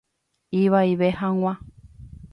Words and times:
Ivaive 0.61 1.09
hag̃ua. 1.19 1.53